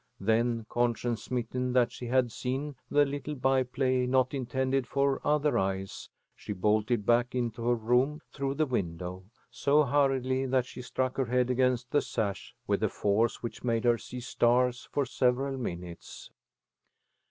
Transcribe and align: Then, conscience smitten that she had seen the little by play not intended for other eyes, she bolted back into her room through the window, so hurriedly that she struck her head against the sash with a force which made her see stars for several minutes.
Then, 0.19 0.65
conscience 0.67 1.25
smitten 1.25 1.73
that 1.73 1.91
she 1.91 2.07
had 2.07 2.31
seen 2.31 2.75
the 2.89 3.05
little 3.05 3.35
by 3.35 3.61
play 3.61 4.07
not 4.07 4.33
intended 4.33 4.87
for 4.87 5.21
other 5.23 5.59
eyes, 5.59 6.09
she 6.35 6.53
bolted 6.53 7.05
back 7.05 7.35
into 7.35 7.67
her 7.67 7.75
room 7.75 8.19
through 8.31 8.55
the 8.55 8.65
window, 8.65 9.25
so 9.51 9.83
hurriedly 9.83 10.47
that 10.47 10.65
she 10.65 10.81
struck 10.81 11.17
her 11.17 11.25
head 11.27 11.51
against 11.51 11.91
the 11.91 12.01
sash 12.01 12.55
with 12.65 12.81
a 12.81 12.89
force 12.89 13.43
which 13.43 13.63
made 13.63 13.83
her 13.83 13.99
see 13.99 14.21
stars 14.21 14.89
for 14.91 15.05
several 15.05 15.55
minutes. 15.55 16.31